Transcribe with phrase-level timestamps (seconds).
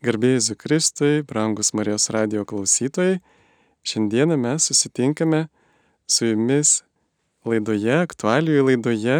[0.00, 3.18] Garbėjai Zukristui, brangus Marijos radio klausytojai,
[3.84, 5.42] šiandieną mes susitinkame
[6.08, 6.70] su jumis
[7.44, 9.18] laidoje, aktualijų laidoje,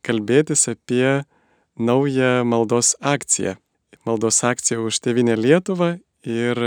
[0.00, 1.26] kalbėtis apie
[1.76, 3.58] naują maldos akciją.
[4.08, 6.64] Maldos akcija už Tevinę Lietuvą ir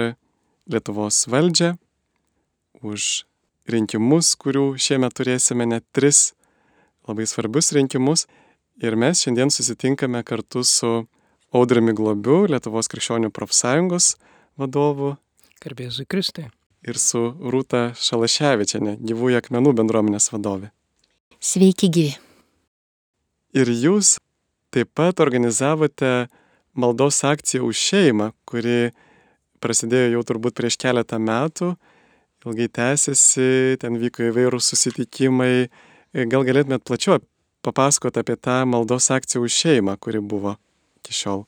[0.70, 1.74] Lietuvos valdžią,
[2.86, 3.26] už
[3.66, 6.36] rinkimus, kurių šiemet turėsime net tris
[7.10, 8.30] labai svarbius rinkimus.
[8.78, 11.00] Ir mes šiandien susitinkame kartu su
[11.50, 14.12] Audriumi Globiu, Lietuvos krikščionių profsąjungos
[14.62, 15.16] vadovu.
[15.64, 16.52] Garbėzui Kristai.
[16.86, 20.70] Ir su Rūta Šalaševičiane, gyvųjų akmenų bendruomenės vadovė.
[21.42, 22.14] Sveiki gyvi.
[23.58, 24.20] Ir jūs
[24.70, 26.30] taip pat organizavote
[26.78, 28.94] maldos akciją už šeimą, kuri
[29.58, 31.74] prasidėjo jau turbūt prieš keletą metų,
[32.46, 35.68] ilgai tęsiasi, ten vyko įvairūs susitikimai.
[36.14, 37.18] Gal galėtumėt plačiau
[37.66, 40.60] papasakoti apie tą maldos akciją už šeimą, kuri buvo
[41.00, 41.46] iki šiol?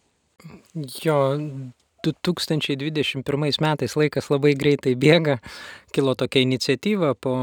[1.03, 1.19] Jo,
[2.01, 5.37] 2021 metais laikas labai greitai bėga,
[5.93, 7.35] kilo tokia iniciatyva po,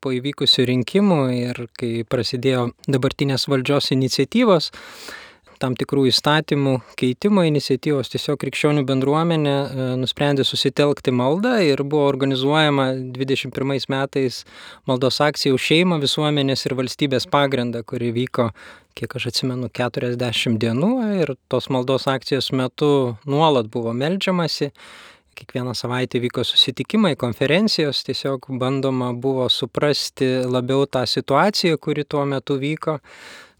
[0.00, 4.72] po įvykusių rinkimų ir kai prasidėjo dabartinės valdžios iniciatyvos,
[5.60, 9.56] tam tikrų įstatymų keitimo iniciatyvos, tiesiog krikščionių bendruomenė
[10.00, 14.44] nusprendė susitelkti maldą ir buvo organizuojama 21 metais
[14.88, 18.50] maldos akcija už šeimą, visuomenės ir valstybės pagrindą, kuri vyko,
[18.98, 24.72] kiek aš atsimenu, 40 dienų ir tos maldos akcijos metu nuolat buvo melžiamasi.
[25.38, 32.56] Kiekvieną savaitę vyko susitikimai, konferencijos, tiesiog bandoma buvo suprasti labiau tą situaciją, kuri tuo metu
[32.58, 32.96] vyko.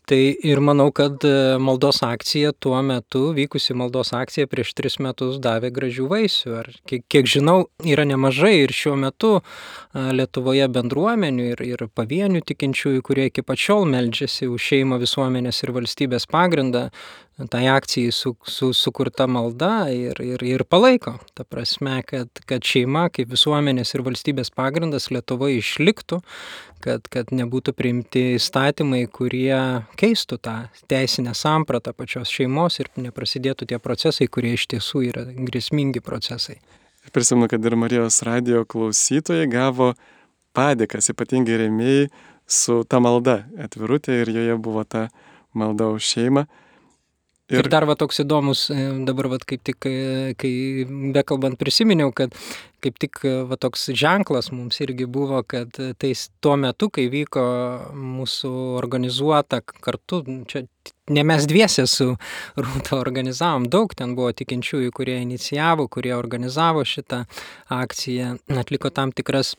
[0.09, 1.21] Tai ir manau, kad
[1.61, 6.53] maldos akcija tuo metu, vykusi maldos akcija prieš tris metus davė gražių vaisių.
[6.63, 9.35] Ar kiek, kiek žinau, yra nemažai ir šiuo metu
[9.93, 16.25] Lietuvoje bendruomenių ir, ir pavienių tikinčiųjų, kurie iki pačiol meldžiasi už šeimą visuomenės ir valstybės
[16.33, 16.87] pagrindą,
[17.47, 21.15] tai akcijai su, su, sukurta malda ir, ir, ir palaiko.
[21.39, 26.19] Ta prasme, kad, kad šeima kaip visuomenės ir valstybės pagrindas Lietuvoje išliktų,
[26.83, 29.55] kad, kad nebūtų priimti įstatymai, kurie
[30.01, 30.57] keistų tą
[30.91, 36.59] teisinę sampratą pačios šeimos ir neprasidėtų tie procesai, kurie iš tiesų yra grėsmingi procesai.
[37.15, 39.95] Prisimenu, kad ir Marijos radio klausytojai gavo
[40.59, 42.09] padėkas, ypatingai rėmėjai
[42.49, 45.09] su ta malda atvirutė ir joje buvo ta
[45.57, 46.49] malda už šeimą.
[47.49, 48.67] Ir, ir dar va toks įdomus,
[49.09, 49.87] dabar va kaip tik,
[50.37, 50.51] kai
[51.15, 52.35] bekalbant prisiminiau, kad
[52.85, 56.11] kaip tik va toks ženklas mums irgi buvo, kad tai
[56.45, 57.45] tuo metu, kai vyko
[57.97, 60.21] mūsų organizuota kartu,
[60.51, 60.67] čia
[61.09, 62.11] ne mes dviese su
[62.61, 67.25] Rūta organizavom, daug ten buvo tikinčiųjų, kurie inicijavo, kurie organizavo šitą
[67.73, 69.57] akciją, atliko tam tikras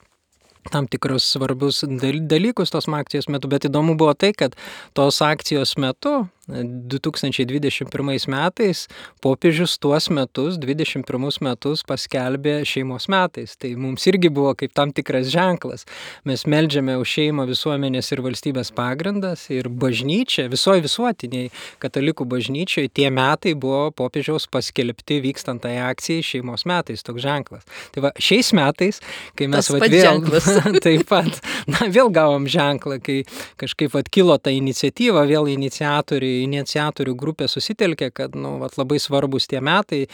[0.70, 1.86] tam tikrus svarbius
[2.30, 4.58] dalykus tos akcijos metu, bet įdomu buvo tai, kad
[4.94, 8.88] tos akcijos metu 2021 metais
[9.22, 13.56] popiežius tuos metus, 21 metus paskelbė šeimos metais.
[13.60, 15.86] Tai mums irgi buvo kaip tam tikras ženklas.
[16.28, 21.52] Mes melžiame už šeimą visuomenės ir valstybės pagrindas ir bažnyčia, visoji visuotiniai
[21.84, 27.66] katalikų bažnyčiai tie metai buvo popiežiaus paskelbti vykstant tai akcijai šeimos metais, toks ženklas.
[27.94, 29.02] Tai va, šiais metais,
[29.38, 30.24] kai mes va, vėl,
[30.86, 33.22] taip pat, na, vėl gavom ženklą, kai
[33.60, 39.48] kažkaip va, kilo ta iniciatyva, vėl iniciatoriai iniciatorių grupė susitelkė, kad nu, vat, labai svarbus
[39.50, 40.06] tie metai,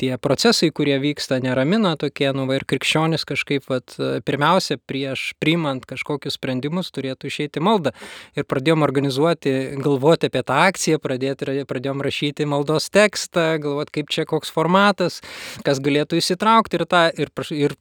[0.00, 3.96] tie procesai, kurie vyksta, neramina tokie, nu, va, ir krikščionis kažkaip, vat,
[4.26, 7.92] pirmiausia, prieš priimant kažkokius sprendimus turėtų išeiti maldą.
[8.38, 14.26] Ir pradėjom organizuoti, galvoti apie tą akciją, pradėti, pradėjom rašyti maldos tekstą, galvoti, kaip čia
[14.30, 15.20] koks formatas,
[15.66, 17.78] kas galėtų įsitraukti ir tą, ir, ir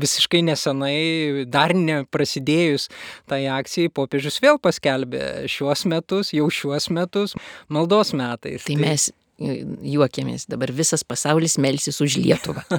[0.00, 2.88] visiškai nesenai, dar neprasidėjus
[3.30, 7.36] tai akcijai, popiežius vėl paskelbė šiuos metus, jau šiuos metus,
[7.72, 8.66] maldos metais.
[8.66, 12.64] Tai mes juokėmės, dabar visas pasaulis melsis už Lietuvą.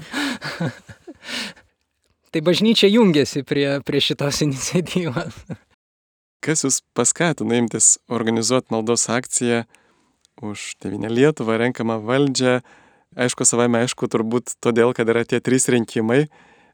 [2.32, 5.44] tai bažnyčia jungiasi prie, prie šitos iniciatyvos.
[6.44, 9.66] Kas jūs paskatino imtis organizuoti maldos akciją
[10.44, 12.60] už Tevinę Lietuvą, renkamą valdžią?
[13.20, 16.28] Aišku, savame aišku, turbūt todėl, kad yra tie trys rinkimai,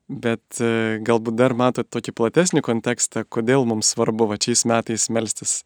[0.10, 0.60] bet
[1.06, 5.64] galbūt dar matot tokį platesnį kontekstą, kodėl mums svarbu va šiais metais melstis.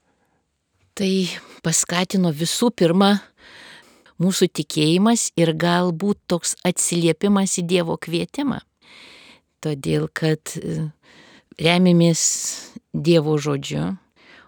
[0.96, 1.12] Tai
[1.64, 3.20] paskatino visų pirma
[4.20, 8.60] mūsų tikėjimas ir galbūt toks atsiliepimas į Dievo kvietimą.
[9.64, 10.56] Todėl, kad
[11.60, 12.22] remimės
[12.96, 13.98] Dievo žodžiu,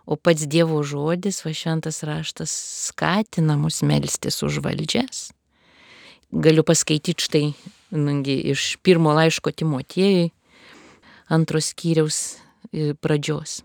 [0.08, 2.52] o pats Dievo žodis, va šventas raštas,
[2.88, 5.30] skatina mus melstis už valdžias.
[6.32, 7.46] Galiu paskaityti štai
[7.92, 10.32] nagi, iš pirmo laiško Timotiejui,
[11.32, 12.20] antros skyriaus
[13.02, 13.62] pradžios.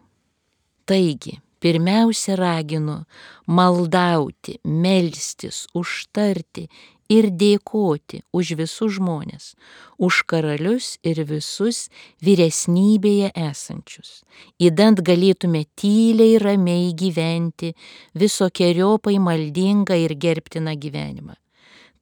[0.86, 3.00] Taigi, pirmiausia raginu
[3.46, 6.66] maldauti, melstis, užtarti
[7.10, 9.54] ir dėkoti už visus žmonės,
[9.98, 11.86] už karalius ir visus
[12.22, 14.22] vyresnybėje esančius.
[14.58, 17.74] Įdant galėtume tyliai ramiai gyventi
[18.14, 21.36] visokiojopai maldingą ir gerbtiną gyvenimą.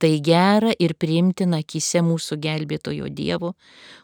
[0.04, 3.54] Tai gera ir priimtina akise mūsų gelbėtojo Dievo,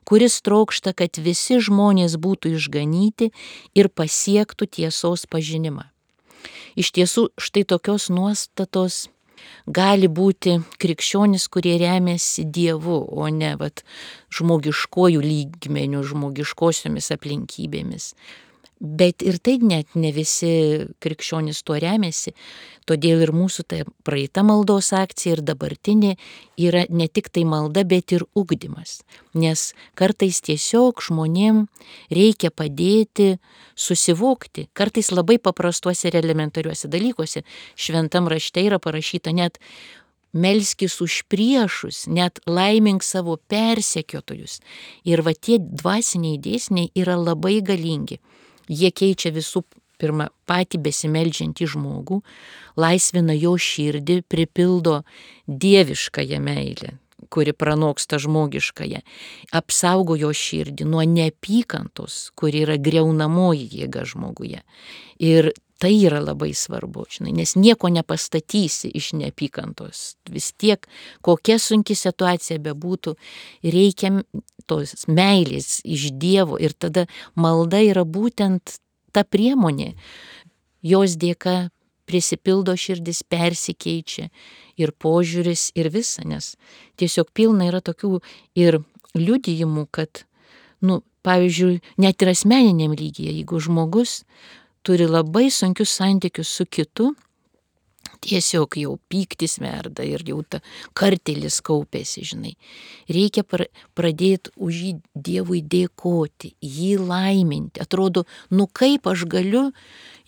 [0.09, 3.29] kuris trokšta, kad visi žmonės būtų išganyti
[3.77, 5.85] ir pasiektų tiesos pažinimą.
[6.81, 9.11] Iš tiesų, štai tokios nuostatos
[9.69, 13.85] gali būti krikščionis, kurie remiasi Dievu, o ne vat,
[14.33, 18.15] žmogiškojų lygmenių, žmogiškosiomis aplinkybėmis.
[18.81, 22.33] Bet ir tai net ne visi krikščionys tuo remiasi,
[22.89, 26.15] todėl ir mūsų ta praeita maldos akcija ir dabartinė
[26.57, 29.03] yra ne tik tai malda, bet ir ugdymas.
[29.37, 31.67] Nes kartais tiesiog žmonėm
[32.09, 33.35] reikia padėti
[33.77, 37.45] susivokti, kartais labai paprastuose ir elementariuose dalykuose.
[37.77, 39.61] Šventam rašte yra parašyta net
[40.33, 44.61] melskis už priešus, net laimink savo persekiotojus.
[45.05, 48.21] Ir va tie dvasiniai dėsniai yra labai galingi.
[48.71, 49.65] Jie keičia visų
[50.01, 52.21] pirma patį besimeldžiantį žmogų,
[52.81, 55.01] laisvina jo širdį, pripildo
[55.47, 56.95] dieviškąją meilę,
[57.29, 59.03] kuri pranoksta žmogiškąją,
[59.61, 64.63] apsaugo jo širdį nuo neapykantos, kuri yra greunamoji jėga žmoguje.
[65.21, 70.03] Ir tai yra labai svarbu, žinai, nes nieko nepastatysi iš neapykantos.
[70.29, 70.85] Vis tiek,
[71.25, 73.17] kokia sunki situacija bebūtų,
[73.65, 74.13] reikia
[74.69, 78.77] tos meilės iš Dievo ir tada malda yra būtent
[79.17, 79.95] ta priemonė.
[80.85, 81.71] Jos dėka
[82.11, 84.29] prisipildo širdis, persikeičia
[84.81, 86.55] ir požiūris ir visa, nes
[87.01, 88.19] tiesiog pilna yra tokių
[88.59, 88.83] ir
[89.17, 90.25] liudijimų, kad,
[90.85, 94.21] nu, pavyzdžiui, net ir asmeniniam lygyje, jeigu žmogus
[94.87, 97.11] turi labai sunkius santykius su kitu,
[98.21, 100.61] tiesiog jau pyktis verda ir jau ta
[100.97, 102.53] kartelis kaupėsi, žinai.
[103.09, 107.81] Reikia pradėti už jį Dievui dėkoti, jį laiminti.
[107.83, 109.71] Atrodo, nu kaip aš galiu,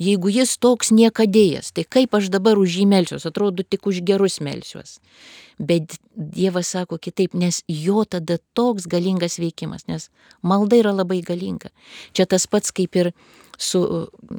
[0.00, 4.40] jeigu jis toks niekadėjas, tai kaip aš dabar už jį melsiuos, atrodo, tik už gerus
[4.44, 4.98] melsiuos.
[5.60, 10.08] Bet Dievas sako kitaip, nes jo tada toks galingas veikimas, nes
[10.42, 11.70] malda yra labai galinga.
[12.16, 13.12] Čia tas pats kaip ir
[13.62, 13.82] su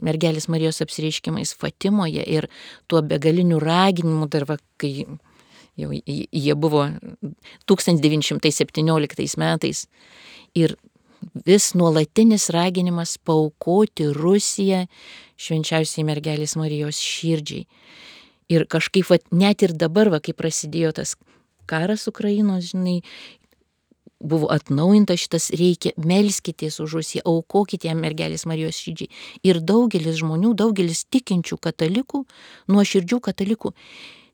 [0.04, 2.50] mergelės Marijos apsireiškimais Fatimoje ir
[2.92, 5.06] tuo begaliniu raginimu dar, va, kai
[5.80, 6.86] jau jie buvo
[7.70, 9.86] 1917 metais
[10.54, 10.76] ir
[11.48, 14.86] vis nuolatinis raginimas paukoti Rusiją
[15.40, 17.66] švenčiausiai mergelės Marijos širdžiai.
[18.52, 21.16] Ir kažkaip, va, net ir dabar, va, kai prasidėjo tas
[21.70, 23.00] karas Ukrainos, žinai,
[24.24, 29.12] buvo atnaujintas šitas reikia, melskitės už Rusiją, aukokite jam mergelės Marijos širdžiai.
[29.44, 32.24] Ir daugelis žmonių, daugelis tikinčių katalikų,
[32.72, 33.74] nuoširdžių katalikų,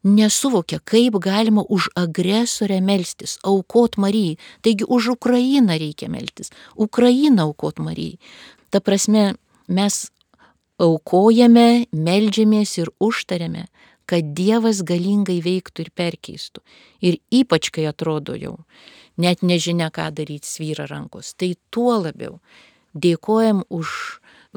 [0.03, 4.37] nesuvokia, kaip galima už agresorę melstis, aukot Marijai.
[4.61, 8.19] Taigi už Ukrainą reikia melstis, Ukrainą aukot Marijai.
[8.69, 9.33] Ta prasme,
[9.67, 10.07] mes
[10.79, 13.67] aukojame, melžiamės ir užtariame,
[14.09, 16.63] kad Dievas galingai veiktų ir perkeistų.
[17.05, 18.55] Ir ypač, kai atrodo jau
[19.19, 21.33] net nežinia, ką daryti svyra rankos.
[21.37, 22.39] Tai tuo labiau
[22.95, 23.91] dėkojam už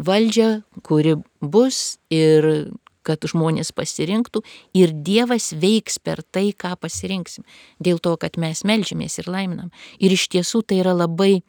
[0.00, 2.72] valdžią, kuri bus ir
[3.06, 4.42] kad žmonės pasirinktų
[4.78, 7.44] ir Dievas veiks per tai, ką pasirinksim.
[7.82, 9.72] Dėl to, kad mes melžiamės ir laiminam.
[9.98, 11.42] Ir iš tiesų tai yra labai,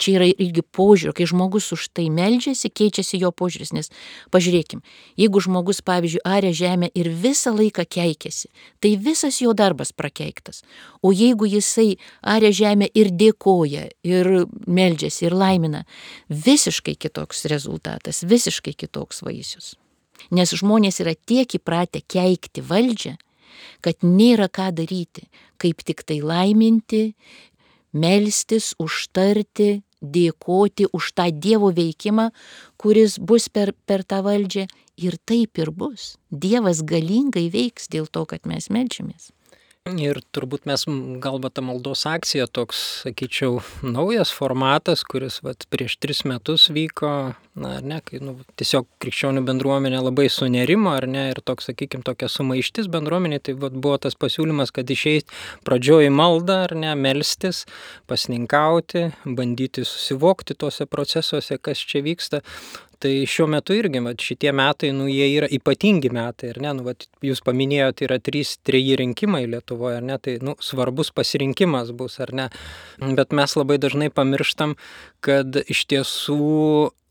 [0.00, 3.74] čia yra irgi požiūrė, kai žmogus už tai melžiasi, keičiasi jo požiūris.
[3.76, 3.92] Nes
[4.34, 4.82] pažiūrėkim,
[5.20, 10.62] jeigu žmogus, pavyzdžiui, aria žemę ir visą laiką keikiasi, tai visas jo darbas prakeiktas.
[11.04, 14.32] O jeigu jisai aria žemę ir dėkoja, ir
[14.66, 15.84] melžiasi, ir laimina,
[16.28, 19.74] visiškai kitoks rezultatas, visiškai kitoks vaisius.
[20.34, 23.16] Nes žmonės yra tiek įpratę keikti valdžią,
[23.84, 25.28] kad nėra ką daryti,
[25.60, 27.14] kaip tik tai laiminti,
[27.94, 32.30] melstis, užtarti, dėkoti už tą Dievo veikimą,
[32.80, 34.66] kuris bus per, per tą valdžią.
[34.94, 36.14] Ir taip ir bus.
[36.30, 39.32] Dievas galingai veiks dėl to, kad mes melčiamės.
[39.84, 40.86] Ir turbūt mes
[41.20, 47.10] galbūt ta maldos akcija toks, sakyčiau, naujas formatas, kuris vat, prieš tris metus vyko,
[47.52, 52.00] na, ar ne, kai nu, tiesiog krikščionių bendruomenė labai sunerimo, ar ne, ir toks, sakykime,
[52.08, 55.28] tokia sumaištis bendruomenė, tai vat, buvo tas pasiūlymas, kad išeiti
[55.68, 57.66] pradžioji maldą, ar ne, melstis,
[58.08, 62.40] pasninkauti, bandyti susivokti tuose procesuose, kas čia vyksta.
[63.04, 66.86] Tai šiuo metu irgi, va, šitie metai, nu, jie yra ypatingi metai, ar ne, nu,
[66.86, 66.94] va,
[67.26, 72.32] jūs paminėjote, yra trys, treji rinkimai Lietuvoje, ar ne, tai, nu, svarbus pasirinkimas bus, ar
[72.32, 72.48] ne,
[73.04, 74.72] bet mes labai dažnai pamirštam,
[75.20, 76.40] kad iš tiesų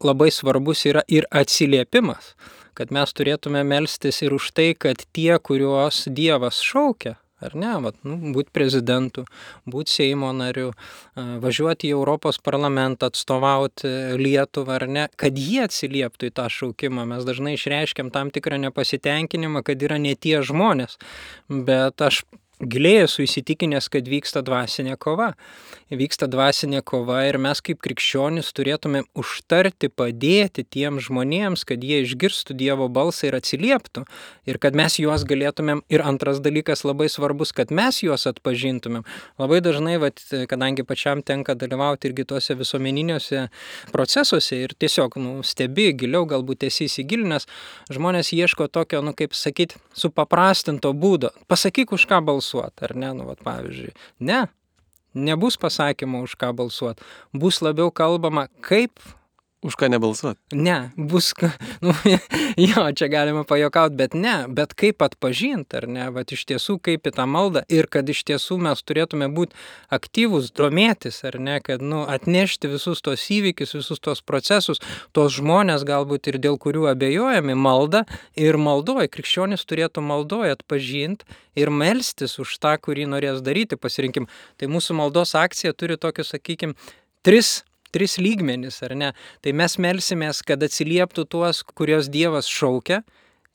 [0.01, 2.33] labai svarbus yra ir atsiliepimas
[2.73, 7.97] kad mes turėtume melstis ir už tai, kad tie, kuriuos Dievas šaukia, ar ne, vat,
[8.07, 9.25] nu, būti prezidentu,
[9.69, 10.71] būti Seimo nariu,
[11.15, 17.07] važiuoti į Europos parlamentą, atstovauti Lietuvą, ar ne, kad jie atsilieptų į tą šaukimą.
[17.09, 20.97] Mes dažnai išreiškiam tam tikrą nepasitenkinimą, kad yra ne tie žmonės,
[21.49, 22.23] bet aš
[22.69, 25.33] giliai esu įsitikinęs, kad vyksta dvasinė kova.
[25.93, 32.55] Vyksta dvasinė kova ir mes kaip krikščionis turėtume užtarti, padėti tiems žmonėms, kad jie išgirstų
[32.57, 34.05] Dievo balsą ir atsilieptų.
[34.49, 35.83] Ir kad mes juos galėtumėm.
[35.93, 39.05] Ir antras dalykas labai svarbus, kad mes juos atpažintumėm.
[39.41, 43.47] Labai dažnai, vat, kadangi pačiam tenka dalyvauti irgi tuose visuomeniniuose
[43.93, 47.49] procesuose ir tiesiog nu, stebi giliau, galbūt esi įsigilinęs,
[47.93, 51.33] žmonės ieško tokio, nu kaip sakyti, supaprastinto būdo.
[51.51, 53.93] Pasakyk, už ką balsuoji balsuoti, ar ne, nu, vat, pavyzdžiui.
[54.19, 54.47] Ne,
[55.13, 57.03] nebus pasakymo, už ką balsuoti.
[57.33, 58.99] Bus labiau kalbama, kaip
[59.63, 60.35] Už ką nebalsuot?
[60.51, 61.31] Ne, bus,
[61.85, 61.93] nu,
[62.69, 67.07] jo, čia galima pajokauti, bet ne, bet kaip atpažinti, ar ne, bet iš tiesų kaip
[67.07, 69.55] į tą maldą ir kad iš tiesų mes turėtume būti
[69.95, 74.83] aktyvus, domėtis, ar ne, kad, nu, atnešti visus tos įvykius, visus tos procesus,
[75.15, 78.03] tos žmonės galbūt ir dėl kurių abejojami malda
[78.35, 81.23] ir maldoja, krikščionis turėtų maldoja atpažinti
[81.55, 84.27] ir melstis už tą, kurį norės daryti pasirinkim.
[84.59, 86.75] Tai mūsų maldos akcija turi tokius, sakykime,
[87.23, 87.61] tris
[87.93, 89.11] tris lygmenis, ar ne?
[89.45, 93.03] Tai mes melsimės, kad atsilieptų tuos, kurios Dievas šaukia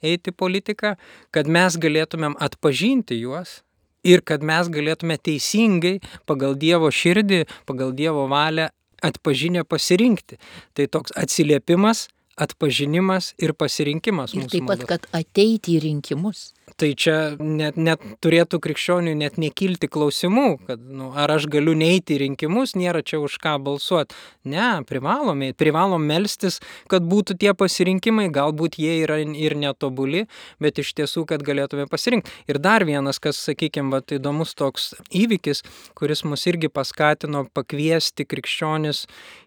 [0.02, 0.94] eiti politiką,
[1.34, 3.60] kad mes galėtumėm atpažinti juos
[4.06, 8.68] ir kad mes galėtume teisingai pagal Dievo širdį, pagal Dievo valią
[9.02, 10.38] atpažinę pasirinkti.
[10.74, 12.06] Tai toks atsiliepimas,
[12.38, 14.34] atpažinimas ir pasirinkimas.
[14.34, 16.52] Ir taip pat, kad ateiti į rinkimus.
[16.76, 22.16] Tai čia net, net turėtų krikščionių net nekilti klausimų, kad nu, ar aš galiu neiti
[22.16, 24.16] į rinkimus, nėra čia už ką balsuoti.
[24.48, 26.58] Ne, privalome, privalom melstis,
[26.90, 30.26] kad būtų tie pasirinkimai, galbūt jie yra ir netobuli,
[30.62, 32.32] bet iš tiesų, kad galėtume pasirinkti.
[32.50, 35.64] Ir dar vienas, kas, sakykime, va, įdomus toks įvykis,
[35.98, 39.06] kuris mus irgi paskatino pakviesti krikščionis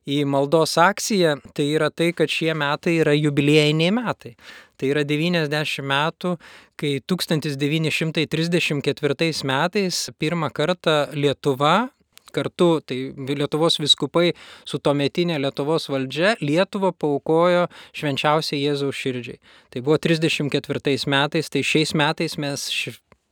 [0.10, 4.36] į maldos akciją, tai yra tai, kad šie metai yra jubiliejiniai metai.
[4.82, 6.42] Tai yra 90 metų,
[6.82, 11.94] kai 1934 metais pirmą kartą Lietuva
[12.32, 14.34] kartu, tai Lietuvos viskupai
[14.66, 19.40] su tuometinė Lietuvos valdžia Lietuvą paukojo švenčiausiai Jėzaus širdžiai.
[19.70, 22.70] Tai buvo 34 metais, tai šiais metais mes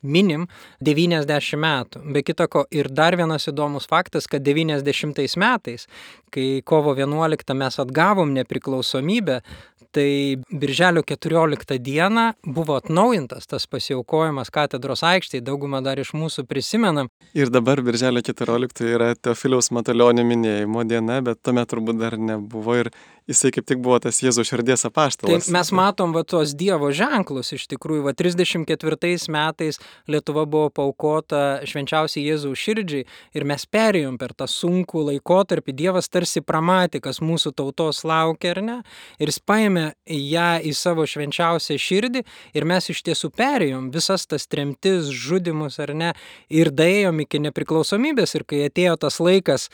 [0.01, 0.47] minim
[0.83, 2.01] 90 metų.
[2.13, 5.87] Be kita ko, ir dar vienas įdomus faktas, kad 90 metais,
[6.31, 9.41] kai kovo 11 mes atgavom nepriklausomybę,
[9.91, 17.09] tai birželio 14 dieną buvo atnaujintas tas pasiaukojimas katedros aikštėje, daugumą dar iš mūsų prisimenam.
[17.33, 22.91] Ir dabar birželio 14 yra Teofiliaus Matulionio minėjimo diena, bet tuomet turbūt dar nebuvo ir
[23.29, 25.47] jisai kaip tik buvo tas Jėzų širdies apaštalas.
[25.47, 31.61] Tai mes matom va tos Dievo ženklus iš tikrųjų, va 34 metais Lietuva buvo paukota
[31.69, 33.05] švenčiausiai Jėzaus širdžiai
[33.37, 38.61] ir mes perėjom per tą sunkų laikotarpį, Dievas tarsi pramatė, kas mūsų tautos laukia ar
[38.65, 38.77] ne,
[39.21, 42.25] ir jis paėmė ją į savo švenčiausią širdį
[42.57, 46.11] ir mes iš tiesų perėjom visas tas tremtis, žudimus ar ne,
[46.49, 49.69] ir daėjom iki nepriklausomybės ir kai atėjo tas laikas,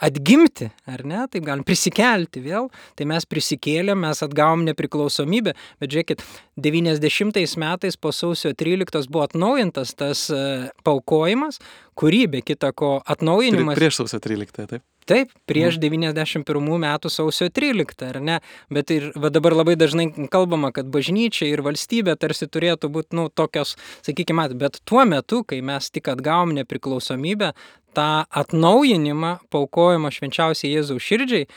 [0.00, 6.24] atgimti, ar ne, taip galim prisikelti vėl, tai mes prisikėlėm, mes atgavom nepriklausomybę, bet žiūrėkit,
[6.60, 11.60] 90 metais po sausio 13 buvo atnaujintas tas e, paukojimas,
[12.00, 13.78] kurį be kita ko atnaujinimas.
[13.80, 14.86] Prieš sausio 13, taip.
[15.10, 16.44] Taip, prieš 91
[16.84, 18.36] metų sausio 13, ar ne?
[18.70, 23.26] Bet ir va dabar labai dažnai kalbama, kad bažnyčia ir valstybė tarsi turėtų būti, nu,
[23.32, 23.74] tokios,
[24.06, 27.50] sakykime, bet tuo metu, kai mes tik atgavom nepriklausomybę,
[27.96, 28.08] tą
[28.42, 31.48] atnaujinimą, paukojimą švenčiausiai Jėzaus širdžiai,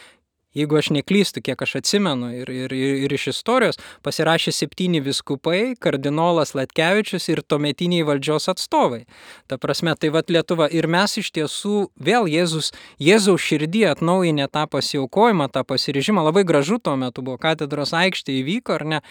[0.58, 6.54] jeigu aš neklystu, kiek aš atsimenu ir, ir, ir, iš istorijos, pasirašė septyni viskupai, kardinolas
[6.58, 9.04] Latkevičius ir tuometiniai valdžios atstovai.
[9.50, 10.70] Ta prasme, tai vad Lietuva.
[10.70, 16.24] Ir mes iš tiesų vėl Jėzus, Jėzaus širdį atnaujinę tą pasiaukojimą, tą pasiryžimą.
[16.30, 19.02] Labai gražu tuo metu buvo, katedros aikštė įvyko, ar ne?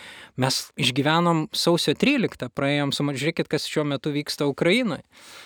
[0.41, 5.03] Mes išgyvenom sausio 13, praėjom, žiūrėkit, kas šiuo metu vyksta Ukrainoje.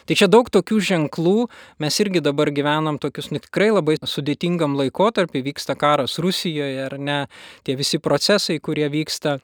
[0.07, 1.49] Tai čia daug tokių ženklų,
[1.83, 5.86] mes irgi dabar gyvenam tokius tikrai labai sudėtingam laikotarpį, vyksta karas
[6.23, 7.19] Rusijoje ar ne,
[7.67, 9.39] tie visi procesai, kurie vyksta,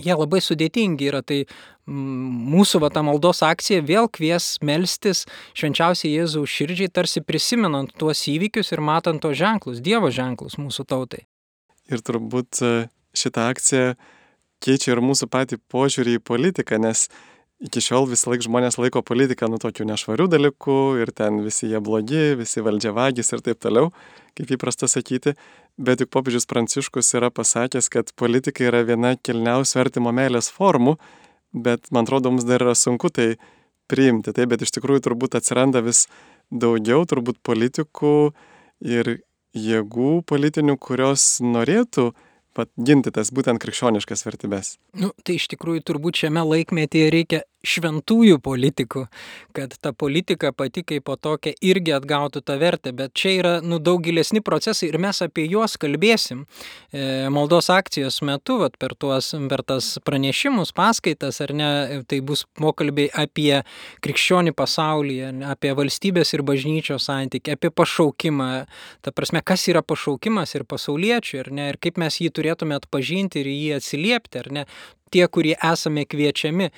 [0.00, 1.22] jie labai sudėtingi yra.
[1.26, 1.42] Tai
[1.90, 5.24] mūsų va ta maldos akcija vėl kvies melstis
[5.58, 11.26] švenčiausiai Jėzaus širdžiai, tarsi prisimenant tuos įvykius ir matant tos ženklus, Dievo ženklus mūsų tautai.
[11.90, 12.74] Ir turbūt e,
[13.16, 13.94] šitą akciją
[14.62, 17.08] keičia ir mūsų patį požiūrį į politiką, nes
[17.60, 21.80] iki šiol visą laiką žmonės laiko politiką nu tokiu nešvariu dalyku ir ten visi jie
[21.84, 23.90] blogi, visi valdžia vagys ir taip toliau,
[24.38, 25.34] kaip įprasta sakyti,
[25.76, 30.96] bet juk popiežius Pranciškus yra pasakęs, kad politika yra viena kilniausių artimo meilės formų,
[31.52, 33.34] bet man atrodo, mums dar yra sunku tai
[33.90, 36.06] priimti, tai bet iš tikrųjų turbūt atsiranda vis
[36.50, 38.14] daugiau turbūt politikų
[38.86, 39.18] ir
[39.52, 42.12] jėgų politinių, kurios norėtų
[42.76, 44.74] ginti tas būtent krikščioniškas vertybės.
[44.98, 49.04] Nu, tai iš tikrųjų turbūt šiame laikmetyje reikia šventųjų politikų,
[49.56, 53.78] kad ta politika pati kaip po tokia irgi atgautų tą vertę, bet čia yra nu,
[53.82, 56.44] daug gilesni procesai ir mes apie juos kalbėsim
[56.92, 61.70] e, maldos akcijos metu, vat, per, tuos, per tas pranešimus, paskaitas, ar ne,
[62.08, 63.62] tai bus pokalbiai apie
[64.04, 68.50] krikščionį pasaulį, ne, apie valstybės ir bažnyčios santykį, apie pašaukimą,
[69.04, 73.44] ta prasme, kas yra pašaukimas ir pasauliečių, ar ne, ir kaip mes jį turėtume atpažinti
[73.44, 74.66] ir jį atsiliepti, ar ne,
[75.10, 76.70] tie, kurie esame kviečiami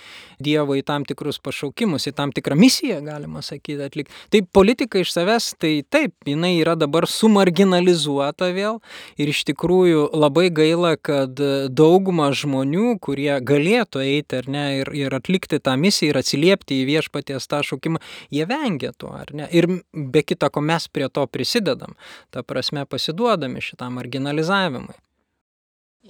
[0.43, 4.15] Dievo į tam tikrus pašaukimus, į tam tikrą misiją, galima sakyti, atlikti.
[4.33, 8.81] Tai politika iš savęs, tai taip, jinai yra dabar sumarginalizuota vėl
[9.21, 11.39] ir iš tikrųjų labai gaila, kad
[11.71, 16.89] dauguma žmonių, kurie galėtų eiti ar ne ir, ir atlikti tą misiją ir atsiliepti į
[16.91, 18.03] viešpaties tą šaukimą,
[18.35, 19.47] jie vengia to, ar ne?
[19.55, 21.95] Ir be kita ko mes prie to prisidedam,
[22.35, 24.99] ta prasme pasiduodami šitam marginalizavimui.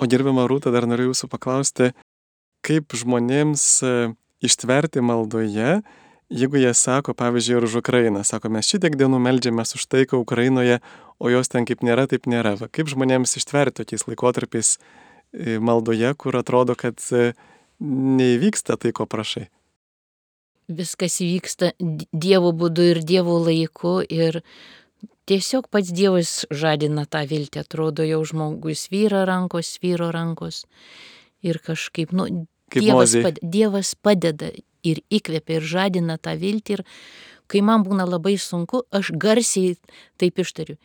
[0.01, 1.91] O gerbima Rūta, dar noriu jūsų paklausti,
[2.67, 3.93] kaip žmonėms e,
[4.47, 5.81] ištverti maldoje,
[6.33, 10.81] jeigu jie sako, pavyzdžiui, ir už Ukrainą, sako, mes šitiek dienų meldžiamės už taiką Ukrainoje,
[11.23, 12.57] o jos ten kaip nėra, taip nėra.
[12.61, 17.33] Va, kaip žmonėms ištverti tokiais laikotarpiais e, maldoje, kur atrodo, kad e,
[17.83, 19.49] neįvyksta tai, ko prašai.
[20.73, 24.41] Viskas įvyksta Dievo būdu ir Dievo laiku ir
[25.29, 30.63] tiesiog pats Dievas žadina tą viltį, atrodo jau žmogui svyra rankos, svyro rankos
[31.43, 33.23] ir kažkaip, nu, Kaip Dievas, Mozei.
[33.27, 34.49] pad, Dievas padeda
[34.83, 36.85] ir įkvepia ir žadina tą viltį ir
[37.53, 39.77] kai man būna labai sunku, aš garsiai
[40.21, 40.79] taip ištariu.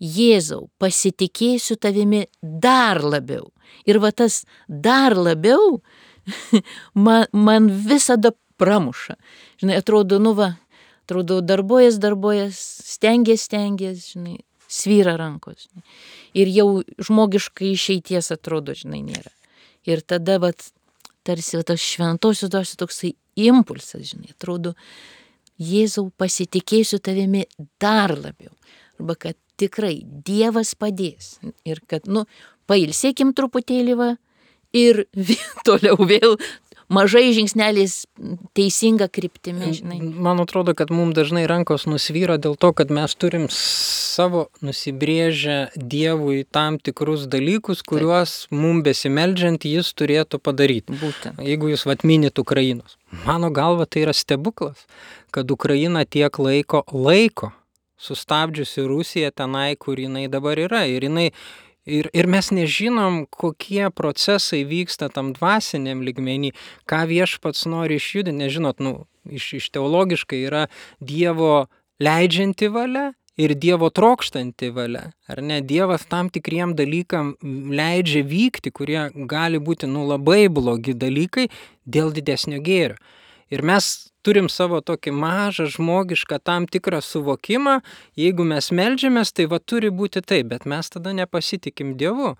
[0.00, 3.52] Jėzau, pasitikėsiu tavimi dar labiau.
[3.86, 5.78] Ir va tas dar labiau
[7.06, 9.16] man, man visada pramuša.
[9.60, 10.54] Žinai, atrodo, nu va,
[11.04, 12.58] atrodo, darbuojas, darbuojas,
[12.96, 14.36] stengiasi, stengiasi, žinai,
[14.68, 15.68] svyra rankos.
[15.68, 15.86] Žinai.
[16.42, 19.32] Ir jau žmogiškai išeities atrodo, žinai, nėra.
[19.88, 20.70] Ir tada, vat,
[21.26, 23.14] tarsi tas šventosios duosiu toksai
[23.48, 24.74] impulsas, žinai, atrodo,
[25.54, 27.44] Jėzau, pasitikėsiu tavimi
[27.78, 28.50] dar labiau.
[28.98, 31.36] Arba kad tikrai Dievas padės.
[31.62, 32.24] Ir kad, nu,
[32.66, 34.08] pailsėkim truputėlį va
[34.74, 36.36] ir vėl, toliau vėl
[36.88, 38.04] mažai žingsneliais
[38.56, 39.98] teisinga kryptimi, žinai.
[40.00, 46.44] Man atrodo, kad mums dažnai rankos nusvyra dėl to, kad mes turim savo nusibrėžę Dievui
[46.44, 50.94] tam tikrus dalykus, kuriuos mums besimeldžiant jis turėtų padaryti.
[51.00, 51.42] Būtent.
[51.42, 52.98] Jeigu jūs vat minit Ukrainos.
[53.24, 54.86] Mano galva tai yra stebuklas,
[55.34, 57.52] kad Ukraina tiek laiko laiko
[58.04, 60.84] sustabdžiusi Rusiją tenai, kur jinai dabar yra.
[60.90, 61.30] Ir, jinai,
[61.86, 66.52] ir, ir mes nežinom, kokie procesai vyksta tam dvasiniam ligmenį,
[66.88, 68.44] ką viešpats nori išjudinti.
[68.44, 68.94] Nežinot, nu,
[69.28, 70.66] iš, iš teologiškai yra
[71.00, 71.66] Dievo
[72.02, 75.10] leidžianti valia ir Dievo trokštanti valia.
[75.28, 75.60] Ar ne?
[75.60, 81.48] Dievas tam tikriem dalykam leidžia vykti, kurie gali būti nu, labai blogi dalykai
[81.84, 82.98] dėl didesnio gėrio.
[83.52, 87.78] Ir mes turim savo tokį mažą žmogišką tam tikrą suvokimą,
[88.18, 92.34] jeigu mes melžiamės, tai va turi būti taip, bet mes tada nepasitikim Dievu.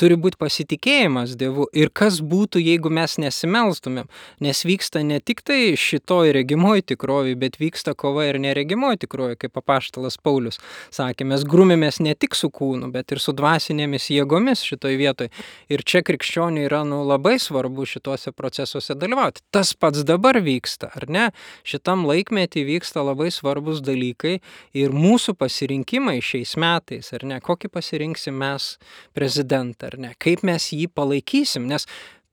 [0.00, 1.66] Turi būti pasitikėjimas Dievu.
[1.76, 4.06] Ir kas būtų, jeigu mes nesimelstumėm?
[4.40, 9.60] Nes vyksta ne tik tai šitoj regimoji tikrovė, bet vyksta kova ir neregimoji tikrovė, kaip
[9.60, 10.56] apaštalas Paulius
[10.88, 11.26] sakė.
[11.28, 15.28] Mes grumėmės ne tik su kūnu, bet ir su dvasinėmis jėgomis šitoj vietoj.
[15.68, 19.44] Ir čia krikščioniui yra nu, labai svarbu šituose procesuose dalyvauti.
[19.52, 21.26] Tas pats dabar vyksta, ar ne?
[21.60, 24.38] Šitam laikmetį vyksta labai svarbus dalykai
[24.80, 27.42] ir mūsų pasirinkimai šiais metais, ar ne?
[27.44, 28.72] Kokį pasirinksim mes
[29.12, 30.14] prezidentą, ar ne?
[30.22, 31.86] Kaip mes jį palaikysim, nes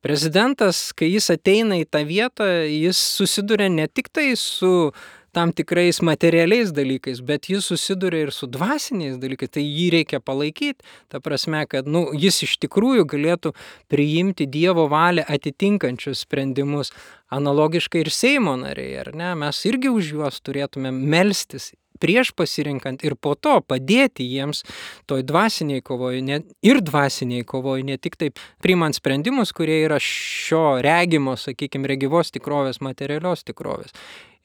[0.05, 4.91] prezidentas, kai jis ateina į tą vietą, jis susiduria ne tik tai su
[5.37, 10.81] tam tikrais materialiais dalykais, bet jis susiduria ir su dvasiniais dalykais, tai jį reikia palaikyti,
[11.13, 13.51] ta prasme, kad nu, jis iš tikrųjų galėtų
[13.91, 16.93] priimti Dievo valią atitinkančius sprendimus.
[17.29, 23.17] Analogiškai ir Seimo nariai, ar ne, mes irgi už juos turėtume melstis prieš pasirinkant ir
[23.19, 24.63] po to padėti jiems
[25.09, 30.79] toj dvasiniai kovoje ne, ir dvasiniai kovoje, ne tik taip priimant sprendimus, kurie yra šio
[30.85, 33.95] regimo, sakykime, regyvos tikrovės, materialios tikrovės.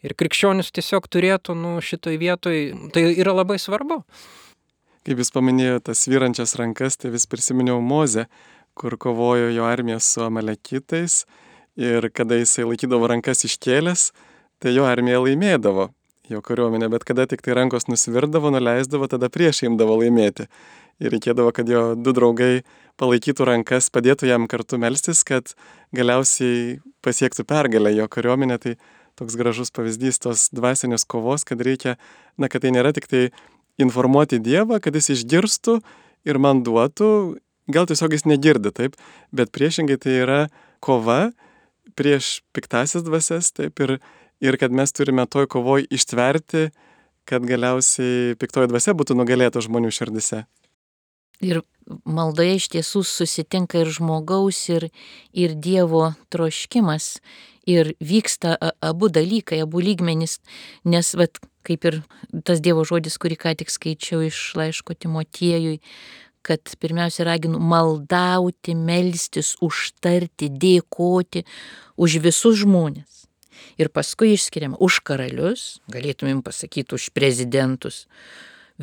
[0.03, 2.63] Ir krikščionis tiesiog turėtų, nu, šitoj vietoj,
[2.95, 4.03] tai yra labai svarbu.
[5.07, 8.27] Kaip jūs paminėjote tas vyrančias rankas, tai vis prisiminiau Mozę,
[8.79, 11.25] kur kovojo jo armija su amalekitais
[11.77, 14.11] ir kada jisai laikydavo rankas iškėlęs,
[14.63, 15.89] tai jo armija laimėdavo,
[16.31, 20.47] jo kariuomenė, bet kada tik tai rankos nusvirdavo, nuleisdavo, tada prieš imdavo laimėti.
[21.03, 22.63] Ir reikėdavo, kad jo du draugai
[23.01, 25.55] palaikytų rankas, padėtų jam kartu melstis, kad
[25.97, 28.59] galiausiai pasiektų pergalę jo kariuomenė.
[28.63, 28.77] Tai
[29.19, 31.97] toks gražus pavyzdys tos dvasinės kovos, kad reikia,
[32.39, 33.25] na, kad tai nėra tik tai
[33.83, 35.81] informuoti Dievą, kad jis išgirstų
[36.29, 37.11] ir man duotų,
[37.73, 38.97] gal tiesiog jis negirdi, taip,
[39.35, 40.41] bet priešingai tai yra
[40.83, 41.33] kova
[41.99, 43.99] prieš piktasis dvasias, taip, ir,
[44.43, 46.71] ir kad mes turime toj kovoj ištverti,
[47.25, 50.43] kad galiausiai piktoji dvasia būtų nugalėta žmonių širdise.
[51.43, 51.63] Ir
[52.07, 54.91] maldoje iš tiesų susitinka ir žmogaus, ir,
[55.35, 57.17] ir Dievo troškimas.
[57.67, 60.41] Ir vyksta abu dalykai, abu lygmenys,
[60.83, 62.01] nes, vat, kaip ir
[62.47, 65.79] tas Dievo žodis, kurį ką tik skaičiau iš laiško Timotiejui,
[66.43, 71.45] kad pirmiausia raginu maldauti, melstis, užtarti, dėkoti
[71.95, 73.22] už visus žmonės.
[73.81, 78.07] Ir paskui išskiriam už karalius, galėtumėm pasakyti už prezidentus,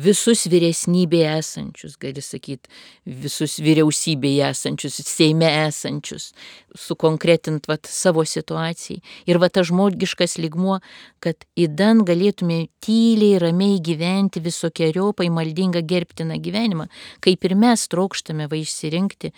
[0.00, 2.70] visus vyresnybėje esančius, gali sakyti,
[3.04, 6.30] visus vyriausybėje esančius, Seime esančius,
[6.78, 9.00] sukonkretint vat, savo situacijai.
[9.28, 10.78] Ir va tas žmogiškas ligmuo,
[11.20, 16.88] kad įdan galėtume tyliai, ramiai gyventi visokiojopai maldingą gerbtiną gyvenimą,
[17.24, 19.34] kaip ir mes trokštame va išsirinkti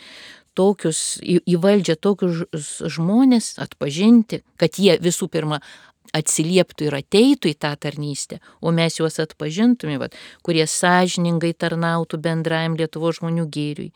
[0.58, 2.44] tokius, į, į valdžią tokius
[2.96, 5.62] žmonės, atpažinti, kad jie visų pirma
[6.12, 12.76] atsilieptų ir ateitų į tą tarnystę, o mes juos atpažintume, vat, kurie sąžiningai tarnautų bendrajam
[12.76, 13.88] Lietuvo žmonių gėriui,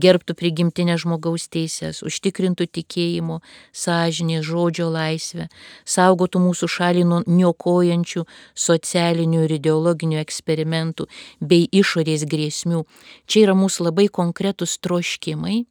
[0.00, 5.46] gerbtų prigimtinę žmogaus teisės, užtikrintų tikėjimo, sąžinė, žodžio laisvę,
[5.86, 8.26] saugotų mūsų šalį nuo niokojančių
[8.66, 11.06] socialinių ir ideologinių eksperimentų
[11.40, 12.86] bei išorės grėsmių.
[13.30, 15.62] Čia yra mūsų labai konkretus troškimai.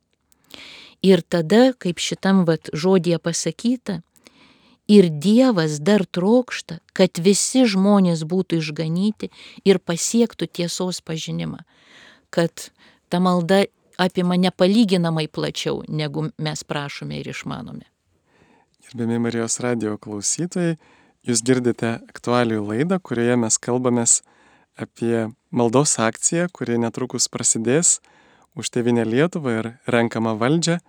[1.06, 4.02] Ir tada, kaip šitam vat, žodėje pasakyta,
[4.90, 9.30] Ir Dievas dar trokšta, kad visi žmonės būtų išganyti
[9.62, 11.62] ir pasiektų tiesos pažinimą.
[12.34, 12.72] Kad
[13.14, 13.68] ta malda
[14.02, 17.86] apima nepalyginamai plačiau, negu mes prašome ir išmanome.
[18.88, 20.80] Gerbėmi Marijos radio klausytojai,
[21.22, 24.24] jūs girdite aktualių laidą, kurioje mes kalbamės
[24.74, 28.00] apie maldos akciją, kuri netrukus prasidės
[28.56, 30.80] už Tevinę Lietuvą ir renkamą valdžią.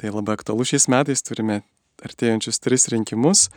[0.00, 1.62] Tai labai aktualu šiais metais, turime
[2.04, 3.48] artėjančius tris rinkimus.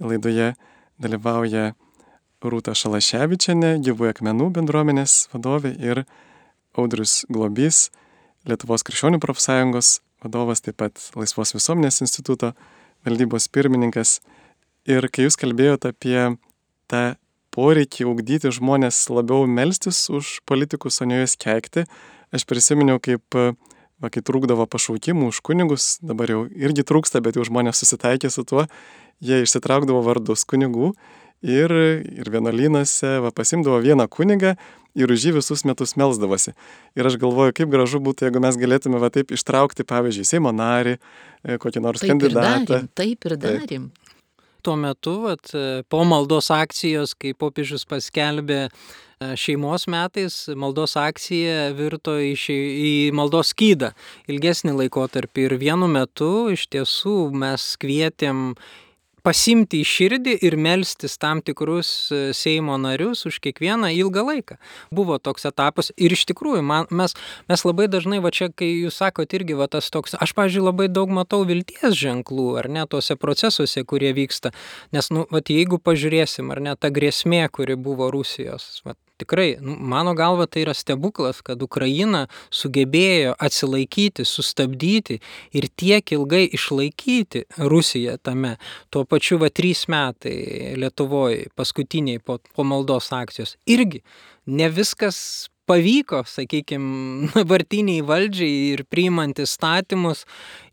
[0.00, 0.54] Laidoje
[1.00, 1.74] dalyvauja
[2.46, 6.04] Rūta Šalaševičiane, gyvųjų akmenų bendruomenės vadovė ir
[6.78, 7.88] Audrius Globys,
[8.46, 12.52] Lietuvos krikščionių profsąjungos vadovas, taip pat Laisvos visuomenės instituto
[13.06, 14.20] valdybos pirmininkas.
[14.86, 16.20] Ir kai jūs kalbėjote apie
[16.86, 17.16] tą
[17.56, 21.86] poreikį ugdyti žmonės labiau melstis už politikus, o ne juos keikti,
[22.34, 23.36] aš prisiminiau, kaip
[24.02, 28.44] va, kai trūkdavo pašaukimų už kunigus, dabar jau irgi trūksta, bet jau žmonės susitaikė su
[28.48, 28.66] tuo,
[29.24, 30.92] jie išsitraukdavo vardus kunigų
[31.44, 34.56] ir, ir vienuolynose va, pasimdavo vieną kunigą
[34.96, 36.54] ir už jį visus metus melzdavosi.
[36.96, 40.96] Ir aš galvoju, kaip gražu būtų, jeigu mes galėtume va taip ištraukti, pavyzdžiui, Seimo narį,
[41.44, 42.60] e, kokį nors taip kandidatą.
[42.64, 43.88] Ir darim, taip ir darim.
[43.92, 44.02] Taip.
[44.66, 45.52] Tuo metu, vat,
[45.86, 48.64] po maldos akcijos, kai popiežius paskelbė
[49.20, 53.92] šeimos metais maldos akcija virto į, šei, į maldos skydą
[54.28, 58.50] ilgesnį laikotarpį ir vienu metu iš tiesų mes kvietėm
[59.26, 64.58] pasimti į širdį ir melstis tam tikrus Seimo narius už kiekvieną ilgą laiką.
[64.94, 67.16] Buvo toks etapas ir iš tikrųjų man, mes,
[67.50, 70.86] mes labai dažnai, va čia, kai jūs sakote irgi, va tas toks, aš, pažiūrėjau, labai
[70.92, 74.54] daug matau vilties ženklų, ar ne, tuose procesuose, kurie vyksta.
[74.94, 79.76] Nes, nu, va, jeigu pažiūrėsim, ar ne, ta grėsmė, kuri buvo Rusijos, va, tikrai, nu,
[79.78, 85.18] mano galva tai yra stebuklas, kad Ukraina sugebėjo atsilaikyti, sustabdyti
[85.56, 88.56] ir tiek ilgai išlaikyti Rusiją tame.
[88.90, 93.56] Tuo pačiu va trys metai Lietuvoje, paskutiniai po, po maldos akcijos.
[93.66, 94.02] Irgi
[94.46, 100.24] ne viskas pavyko, sakykime, dabartiniai valdžiai ir priimant įstatymus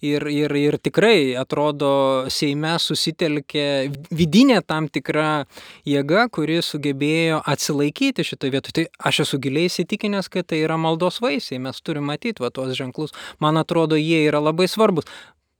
[0.05, 1.91] ir, ir, ir tikrai atrodo
[2.33, 3.65] Seime susitelkė
[4.13, 5.45] vidinė tam tikra
[5.89, 8.77] jėga, kuri sugebėjo atsilaikyti šitoje vietoje.
[8.79, 12.75] Tai aš esu giliai įsitikinęs, kad tai yra maldos vaisiai, mes turime matyti va tuos
[12.77, 13.15] ženklus.
[13.43, 15.09] Man atrodo, jie yra labai svarbus.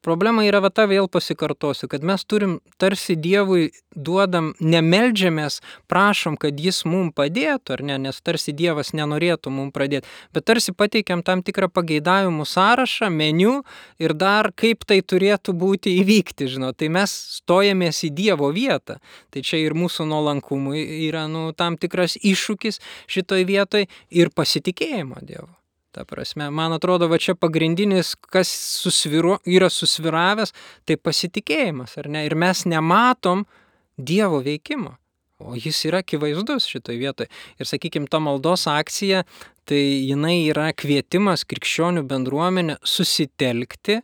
[0.04, 6.60] Problema yra va ta vėl pasikartosiu, kad mes turim tarsi Dievui duodam, nemeldžiamės, prašom, kad
[6.60, 11.40] Jis mum padėtų, ar ne, nes tarsi Dievas nenorėtų mum pradėti, bet tarsi pateikiam tam
[11.48, 13.62] tikrą pageidavimų sąrašą, meniu
[13.96, 19.00] ir dar kaip tai turėtų būti įvykti, žinot, tai mes stojamės į Dievo vietą.
[19.32, 25.63] Tai čia ir mūsų nuolankumui yra nu, tam tikras iššūkis šitoj vietoj ir pasitikėjimo Dievo.
[25.94, 28.50] Ta prasme, man atrodo, va čia pagrindinis, kas
[28.82, 30.50] susviru, yra susviravęs,
[30.90, 32.26] tai pasitikėjimas, ar ne?
[32.26, 33.46] Ir mes nematom
[33.94, 34.96] Dievo veikimo.
[35.38, 37.30] O jis yra akivaizdus šitoje vietoje.
[37.62, 39.22] Ir sakykime, ta maldos akcija,
[39.70, 44.00] tai jinai yra kvietimas krikščionių bendruomenę susitelkti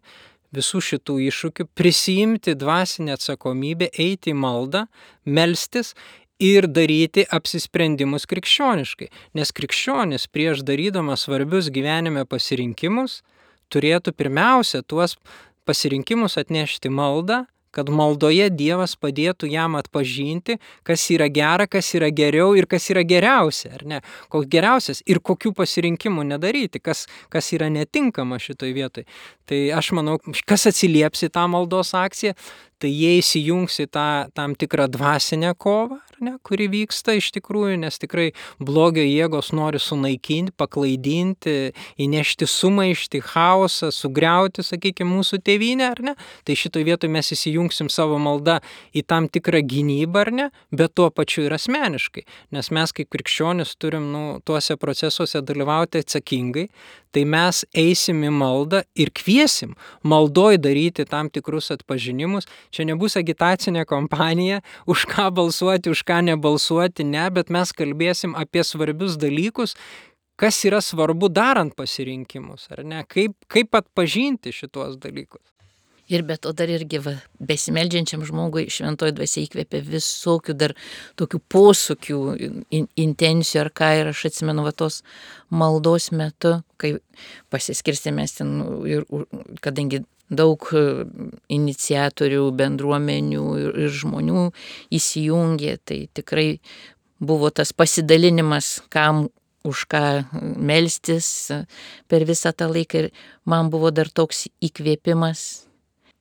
[0.56, 4.86] visų šitų iššūkių, prisijimti dvasinę atsakomybę, eiti į maldą,
[5.25, 5.93] melstis
[6.39, 9.10] ir daryti apsisprendimus krikščioniškai.
[9.36, 13.21] Nes krikščionis prieš darydamas svarbius gyvenime pasirinkimus
[13.69, 15.17] turėtų pirmiausia tuos
[15.69, 17.43] pasirinkimus atnešti maldą,
[17.75, 23.04] kad maldoje Dievas padėtų jam atpažinti, kas yra gera, kas yra geriau ir kas yra
[23.06, 23.99] geriausia, ar ne?
[24.34, 29.06] Koks geriausias ir kokių pasirinkimų nedaryti, kas, kas yra netinkama šitoj vietoj.
[29.49, 30.17] Tai aš manau,
[30.49, 32.34] kas atsilieps į tą maldos akciją,
[32.79, 37.99] tai jie įsijungs į tą tam tikrą dvasinę kovą, ne, kuri vyksta iš tikrųjų, nes
[38.01, 41.55] tikrai blogio jėgos nori sunaikinti, paklaidinti,
[42.01, 46.15] įnešti sumaišti, chaosą, sugriauti, sakykime, mūsų tėvynę, ar ne?
[46.47, 48.59] Tai šitoje vietoje mes įsijungsim savo maldą
[48.95, 53.75] į tam tikrą gynybą, ar ne, bet tuo pačiu ir asmeniškai, nes mes kaip krikščionis
[53.79, 56.67] turim nu, tuose procesuose dalyvauti atsakingai,
[57.15, 62.47] tai mes eisim į maldą ir kviesim maldoj daryti tam tikrus atpažinimus.
[62.69, 68.62] Čia nebus agitacinė kompanija, už ką balsuoti, už ką nebalsuoti, ne, bet mes kalbėsim apie
[68.67, 69.75] svarbius dalykus,
[70.39, 75.43] kas yra svarbu darant pasirinkimus, ar ne, kaip, kaip atpažinti šituos dalykus.
[76.10, 77.12] Ir be to dar irgi va,
[77.51, 80.73] besimeldžiančiam žmogui šventoji dvasia įkvėpia visokių dar
[81.21, 82.21] tokių posūkių,
[82.73, 83.89] in, intencijų ar ką.
[83.99, 85.03] Ir aš atsimenu va tos
[85.53, 86.95] maldos metu, kai
[87.53, 88.55] pasiskirstėmės ten
[88.89, 89.05] ir
[89.62, 90.69] kadangi daug
[91.49, 94.45] iniciatorių, bendruomenių ir, žmonių
[94.93, 96.59] įsijungė, tai tikrai
[97.19, 99.27] buvo tas pasidalinimas, kam
[99.67, 100.03] už ką
[100.55, 101.51] melstis
[102.07, 103.09] per visą tą laiką ir
[103.43, 105.65] man buvo dar toks įkvėpimas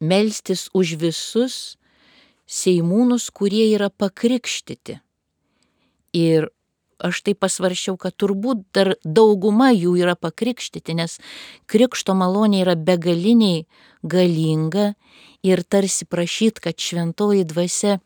[0.00, 1.78] melstis už visus
[2.48, 4.98] seimūnus, kurie yra pakrikštyti.
[6.16, 6.48] Ir
[6.98, 11.18] aš tai pasvaršiau, kad turbūt dar dauguma jų yra pakrikštyti, nes
[11.70, 13.66] krikšto malonė yra begaliniai
[14.02, 14.92] galinga
[15.46, 17.98] ir tarsi prašyt, kad šventoji dvasia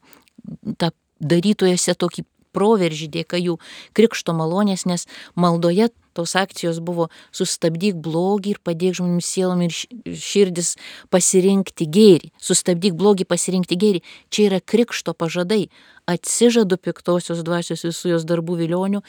[0.78, 3.58] tą darytojose tokį proveržį dėka jų
[3.96, 10.74] krikšto malonės, nes maldoje tos akcijos buvo sustabdyk blogį ir padėk žmonių sielom ir širdis
[11.12, 12.32] pasirinkti gėrį.
[12.36, 14.02] Sustabdyk blogį, pasirinkti gėrį.
[14.28, 15.70] Čia yra krikšto pažadai.
[16.10, 19.02] Atsižadu piktosios dvasios visų jos darbų vilionių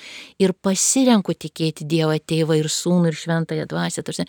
[0.44, 4.04] ir pasirenku tikėti Dievą, tėvą ir sūnų ir šventąją dvasią.
[4.06, 4.28] Tarsi,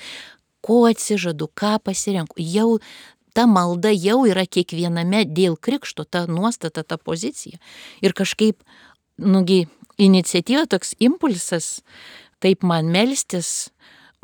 [0.65, 2.41] ko atsižadu, ką pasirenku.
[2.41, 2.79] Jau
[3.35, 7.61] ta malda jau yra kiekviename dėl krikšto, ta nuostata, ta pozicija.
[8.01, 8.63] Ir kažkaip,
[9.19, 9.67] nugi,
[10.01, 11.83] iniciatyva, toks impulsas
[12.43, 13.71] taip man melstis,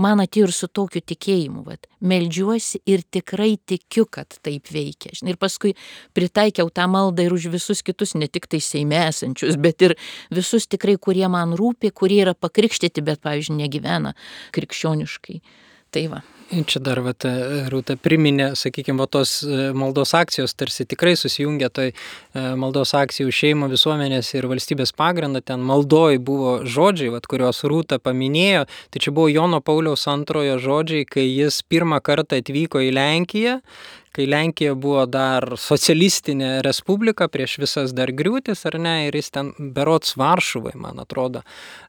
[0.00, 5.12] man atėjo ir su tokiu tikėjimu, vat, meldžiuosi ir tikrai tikiu, kad taip veikia.
[5.28, 5.74] Ir paskui
[6.16, 9.96] pritaikiau tą maldą ir už visus kitus, ne tik tai Seime esančius, bet ir
[10.34, 14.14] visus tikrai, kurie man rūpi, kurie yra pakrikštyti, bet, pavyzdžiui, negyvena
[14.56, 15.40] krikščioniškai.
[15.90, 16.20] Tai va.
[16.50, 17.22] Čia dar, vat,
[17.70, 21.94] Rūta priminė, sakykime, va, tos e, maldos akcijos tarsi tikrai susijungia toj e,
[22.58, 25.44] maldos akcijų šeimo visuomenės ir valstybės pagrindą.
[25.46, 28.64] Ten maldoj buvo žodžiai, vat, kuriuos Rūta paminėjo.
[28.90, 33.60] Tai čia buvo Jono Pauliaus antrojo žodžiai, kai jis pirmą kartą atvyko į Lenkiją
[34.16, 39.52] kai Lenkija buvo dar socialistinė respublika prieš visas dar griūtis, ar ne, ir jis ten
[39.76, 41.44] berots Varšuvai, man atrodo,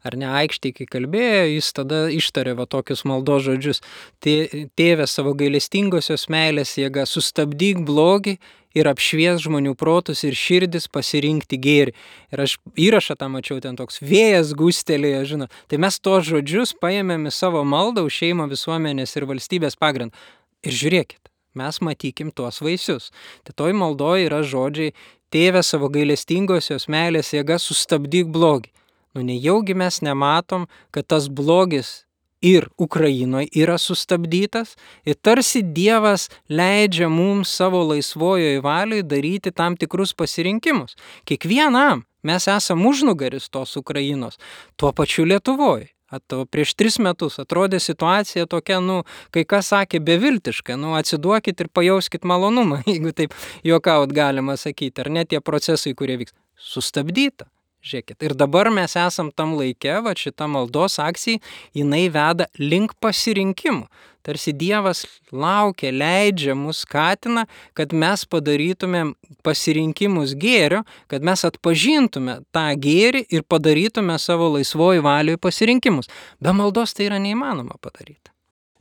[0.06, 3.82] ar ne, aikštė, kai kalbėjo, jis tada ištarė va tokius maldo žodžius.
[4.22, 8.38] Tėvė savo gailestingosios meilės jėga, sustabdyk blogį
[8.78, 11.96] ir apšvies žmonių protus ir širdis pasirinkti gėrį.
[12.32, 15.58] Ir aš įrašą tą mačiau, ten toks vėjas gustelėje, žinot.
[15.72, 20.16] Tai mes tos žodžius paėmėm į savo maldą už šeimą visuomenės ir valstybės pagrindą.
[20.62, 23.12] Ir žiūrėkit, mes matykim tuos vaisius.
[23.44, 24.94] Tai toj maldoje yra žodžiai,
[25.32, 28.72] tėvė savo gailestingosios meilės jėga sustabdyk blogį.
[29.16, 32.06] Nu nejaugi mes nematom, kad tas blogis
[32.42, 40.14] ir Ukrainoje yra sustabdytas ir tarsi Dievas leidžia mums savo laisvojoje valioje daryti tam tikrus
[40.14, 40.96] pasirinkimus.
[41.26, 44.40] Kiekvienam mes esame užnugaris tos Ukrainos,
[44.76, 45.92] tuo pačiu Lietuvoje.
[46.12, 51.72] Ato, prieš tris metus atrodė situacija tokia, nu, kai kas sakė, beviltiška, nu, atsiduokit ir
[51.72, 53.36] pajauskit malonumą, jeigu taip
[53.68, 56.36] juokaut galima sakyti, ar net tie procesai, kurie vyks.
[56.62, 57.48] Sustabdyta.
[57.82, 58.20] Žiūrėkit.
[58.22, 61.42] Ir dabar mes esam tam laikė, va šita maldos akcija,
[61.74, 63.88] jinai veda link pasirinkimų.
[64.26, 65.04] Tarsi Dievas
[65.34, 73.46] laukia, leidžia, mus skatina, kad mes padarytumėm pasirinkimus gėrio, kad mes atpažintume tą gėrį ir
[73.50, 76.12] padarytume savo laisvoji valiui pasirinkimus.
[76.42, 78.30] Be maldos tai yra neįmanoma padaryti.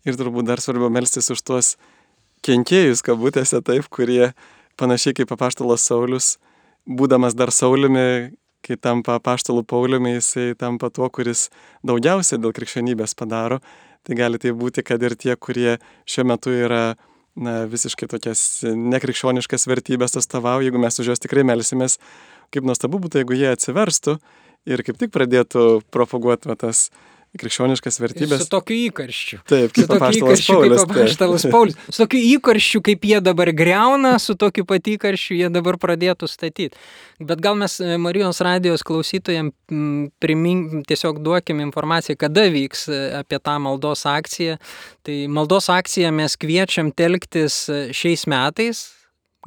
[0.05, 1.74] Ir turbūt dar svarbiau melstis už tuos
[2.46, 4.33] kenkėjus, kabutėse taip, kurie
[4.81, 6.35] panašiai kaip apaštalas Saulis,
[6.88, 8.33] būdamas dar Saulimi,
[8.64, 11.48] kai tampa apaštalų Pauliumi, jisai tampa tuo, kuris
[11.87, 13.61] daugiausiai dėl krikščionybės padaro.
[14.06, 15.76] Tai gali tai būti, kad ir tie, kurie
[16.08, 16.94] šiuo metu yra
[17.36, 21.98] na, visiškai tokias nekrikščioniškas vertybės atstovauja, jeigu mes už juos tikrai melsimės,
[22.54, 24.16] kaip nuostabu būtų, jeigu jie atsiverstų
[24.70, 26.88] ir kaip tik pradėtų propaguoti tas
[27.38, 28.43] krikščioniškas vertybės.
[28.43, 29.38] Su tokiu įkarščiu.
[29.47, 30.83] Taip, kaip apaštalas Paulius.
[30.83, 31.79] kaip apaštalas Paulius.
[31.87, 36.75] Su tokiu įkarščiu, kaip jie dabar greuna, su tokiu pat įkarščiu jie dabar pradėtų statyti.
[37.23, 39.55] Bet gal mes e, Marijos radijos klausytojams
[40.23, 44.59] primink, tiesiog duokim informaciją, kada vyks e, apie tą maldos akciją.
[45.07, 48.88] Tai maldos akciją mes kviečiam telktis e, šiais metais,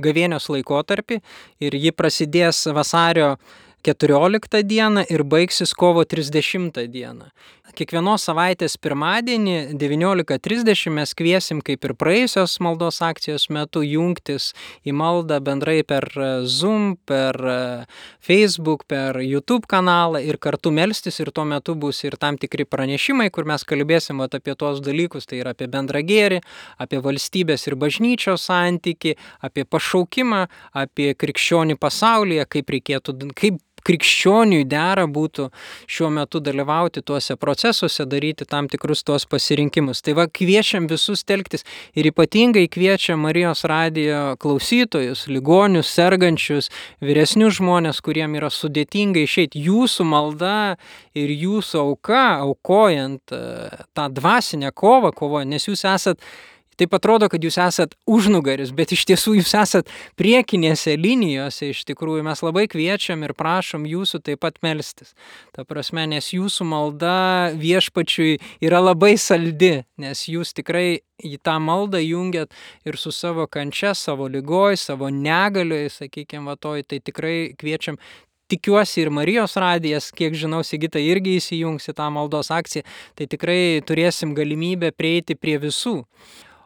[0.02, 1.20] gavėnios laikotarpį
[1.62, 3.36] ir ji prasidės vasario
[3.84, 7.28] 14 dieną ir baigsis kovo 30 dieną.
[7.74, 14.52] Kiekvienos savaitės pirmadienį 19.30 mes kviesim, kaip ir praėjusios maldos akcijos metu, jungtis
[14.86, 16.06] į maldą bendrai per
[16.46, 17.40] Zoom, per
[18.22, 23.32] Facebook, per YouTube kanalą ir kartu melstis ir tuo metu bus ir tam tikri pranešimai,
[23.34, 26.44] kur mes kalbėsim vat, apie tuos dalykus, tai yra apie bendrą gėrį,
[26.78, 30.46] apie valstybės ir bažnyčios santyki, apie pašaukimą,
[30.86, 35.50] apie krikščionių pasaulyje, kaip reikėtų, kaip krikščioniui dera būtų
[35.92, 40.02] šiuo metu dalyvauti tuose procesuose, daryti tam tikrus tuos pasirinkimus.
[40.04, 41.66] Tai va, kviečiam visus telktis
[41.98, 46.72] ir ypatingai kviečiam Marijos radijo klausytojus, ligonius, sergančius,
[47.04, 49.62] vyresnius žmonės, kuriem yra sudėtinga išeiti.
[49.68, 50.56] Jūsų malda
[51.18, 53.36] ir jūsų auka, aukojant
[53.94, 56.20] tą dvasinę kovą, kovojant, nes jūs esat
[56.80, 62.26] Taip atrodo, kad jūs esat užnugaris, bet iš tiesų jūs esat priekinėse linijose, iš tikrųjų
[62.26, 65.14] mes labai kviečiam ir prašom jūsų taip pat melstis.
[65.56, 67.16] Ta prasme, nes jūsų malda
[67.60, 72.52] viešpačiui yra labai saldi, nes jūs tikrai į tą maldą jungiat
[72.88, 78.00] ir su savo kančia, savo lygoj, savo negalioj, sakykime, vatoj, tai tikrai kviečiam
[78.54, 82.84] tikiuosi ir Marijos radijas, kiek žinau, Sigita irgi įsijungs į tą maldos akciją,
[83.18, 86.02] tai tikrai turėsim galimybę prieiti prie visų.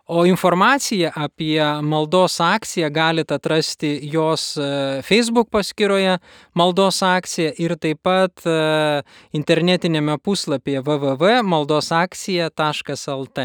[0.07, 4.55] O informaciją apie maldos akciją galite atrasti jos
[5.03, 6.19] Facebook paskyroje
[6.55, 8.39] maldos akcija ir taip pat
[9.35, 13.37] internetinėme puslapyje www.maldosakcija.lt.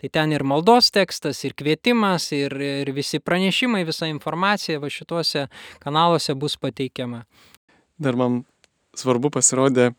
[0.00, 5.46] Tai ten ir maldos tekstas, ir kvietimas, ir, ir visi pranešimai, visa informacija va šituose
[5.78, 7.22] kanaluose bus pateikiama.
[8.02, 8.42] Dar man
[8.98, 9.94] svarbu pasirodė,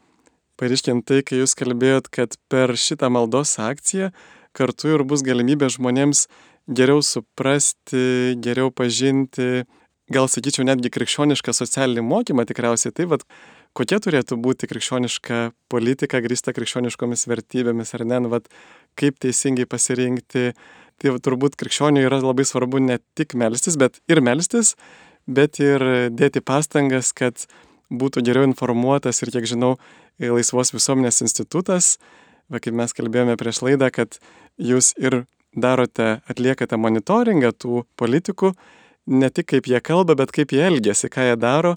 [0.60, 4.12] pareiškiant tai, kai jūs kalbėjot, kad per šitą maldos akciją
[4.58, 6.26] kartu ir bus galimybė žmonėms
[6.70, 9.64] geriau suprasti, geriau pažinti,
[10.12, 12.94] gal sakyčiau netgi krikščionišką socialinį mokymą tikriausiai.
[12.96, 13.26] Tai vad,
[13.78, 18.50] kokia turėtų būti krikščioniška politika grįsta krikščioniškomis vertybėmis ar ne, nu, vat,
[19.00, 20.52] kaip teisingai pasirinkti.
[21.02, 24.76] Tai turbūt krikščioniui yra labai svarbu ne tik melstis, bet ir melstis,
[25.26, 27.48] bet ir dėti pastangas, kad
[27.92, 29.76] būtų geriau informuotas ir, kiek žinau,
[30.22, 31.96] Laisvos visuomenės institutas,
[32.52, 34.20] va kaip mes kalbėjome prieš laidą, kad
[34.60, 38.54] jūs ir darote, atliekate monitoringą tų politikų,
[39.12, 41.76] ne tik kaip jie kalba, bet kaip jie elgesi, ką jie daro,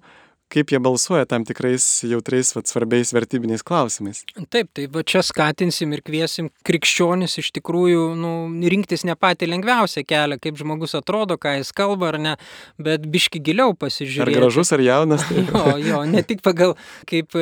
[0.54, 4.22] kaip jie balsuoja tam tikrais jautriais, vat, svarbiais vertybiniais klausimais.
[4.52, 8.32] Taip, tai va čia skatinsim ir kviesim krikščionis iš tikrųjų nu,
[8.70, 12.34] rinktis ne patį lengviausią kelią, kaip žmogus atrodo, ką jis kalba ar ne,
[12.78, 14.36] bet biški giliau pasižiūrėti.
[14.36, 15.26] Ar gražus, ar jaunas.
[15.28, 15.44] Tai...
[15.44, 16.76] jo, jo, ne tik pagal,
[17.10, 17.34] kaip,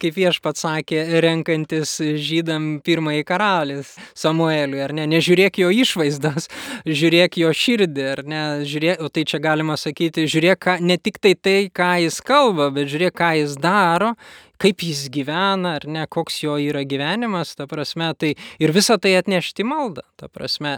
[0.00, 6.48] kaip viešpats sakė, renkantis žydam pirmąjį karalis Samueliui, ar ne, nežiūrėk jo išvaizdas,
[7.00, 11.20] žiūrėk jo širdį, ar ne, žiūrėk, o tai čia galima sakyti, žiūrėk ką, ne tik
[11.22, 12.37] tai tai, ką jis kalba,
[12.74, 14.14] bet žiūrėk, ką jis daro,
[14.58, 19.14] kaip jis gyvena, ar ne, koks jo yra gyvenimas, ta prasme, tai ir visą tai
[19.18, 20.76] atnešti maldą, ta prasme.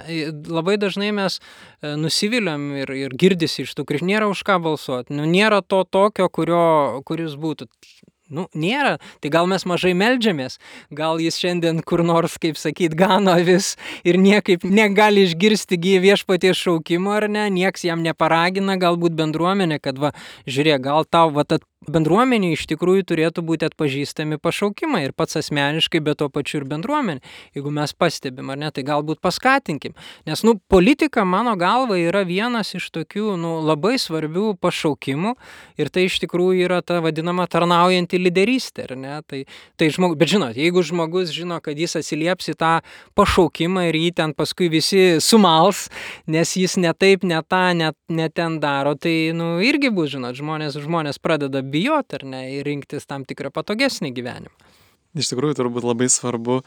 [0.49, 1.41] Labai dažnai mes
[1.83, 6.29] nusiviliam ir, ir girdisi iš tų, kur nėra už ką balsuoti, nu, nėra to tokio,
[6.33, 6.67] kurio,
[7.09, 7.71] kuris būtų.
[8.31, 8.99] Nu, nėra.
[9.21, 10.61] Tai gal mes mažai melžiamės,
[10.95, 13.75] gal jis šiandien kur nors, kaip sakyt, gano vis
[14.07, 20.15] ir niekaip negali išgirsti viešpaties šaukimo ar ne, nieks jam neparagina, galbūt bendruomenė, kad va,
[20.47, 21.45] žiūrėk, gal tau va,
[21.89, 27.23] bendruomenė iš tikrųjų turėtų būti atpažįstami pašaukimai ir pats asmeniškai, bet tuo pačiu ir bendruomenė.
[27.57, 29.95] Jeigu mes pastebim, ar ne, tai galbūt paskatinkim.
[30.29, 35.35] Nes, nu, politika mano galva yra vienas iš tokių, nu, labai svarbių pašaukimų
[35.81, 39.17] ir tai iš tikrųjų yra ta vadinama tarnaujanti lyderystė, ar ne?
[39.25, 39.43] Tai,
[39.81, 40.19] tai žmog...
[40.21, 42.75] Bet žinot, jeigu žmogus žino, kad jis atsilieps į tą
[43.17, 45.87] pašaukimą ir jį ten paskui visi sumals,
[46.29, 50.37] nes jis ne taip, ne tą, ne, ne ten daro, tai, nu, irgi bus, žinot,
[50.37, 54.71] žmonės, žmonės pradeda bijoti ar ne ir rinktis tam tikrą patogesnį gyvenimą.
[55.19, 56.61] Iš tikrųjų, turbūt labai svarbu